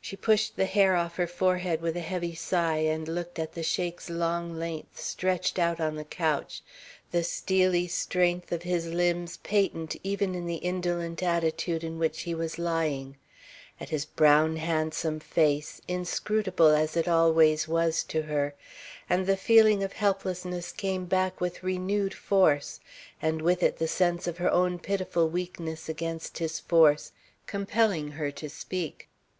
She 0.00 0.16
pushed 0.16 0.56
the 0.56 0.64
hair 0.64 0.96
off 0.96 1.14
her 1.14 1.28
forehead 1.28 1.80
with 1.82 1.96
a 1.96 2.00
heavy 2.00 2.34
sigh 2.34 2.78
and 2.78 3.06
looked 3.06 3.38
at 3.38 3.52
the 3.52 3.62
Sheik's 3.62 4.10
long 4.10 4.58
length 4.58 4.98
stretched 5.00 5.56
out 5.56 5.78
on 5.78 5.94
the 5.94 6.04
couch, 6.04 6.62
the 7.12 7.22
steely 7.22 7.86
strength 7.86 8.50
of 8.50 8.64
his 8.64 8.86
limbs 8.88 9.36
patent 9.36 9.94
even 10.02 10.34
in 10.34 10.46
the 10.46 10.56
indolent 10.56 11.22
attitude 11.22 11.84
in 11.84 12.00
which 12.00 12.22
he 12.22 12.34
was 12.34 12.58
lying, 12.58 13.16
at 13.78 13.90
his 13.90 14.04
brown 14.04 14.56
handsome 14.56 15.20
face, 15.20 15.80
inscrutable 15.86 16.70
as 16.74 16.96
it 16.96 17.06
always 17.06 17.68
was 17.68 18.02
to 18.02 18.22
her, 18.22 18.56
and 19.08 19.28
the 19.28 19.36
feeling 19.36 19.84
of 19.84 19.92
helplessness 19.92 20.72
came 20.72 21.04
back 21.04 21.40
with 21.40 21.62
renewed 21.62 22.14
force 22.14 22.80
and 23.22 23.40
with 23.40 23.62
it 23.62 23.76
the 23.76 23.86
sense 23.86 24.26
of 24.26 24.38
her 24.38 24.50
own 24.50 24.76
pitiful 24.80 25.28
weakness 25.28 25.88
against 25.88 26.38
his 26.38 26.58
force, 26.58 27.12
compelling 27.46 28.10
her 28.10 28.32
to 28.32 28.50
speak. 28.50 29.08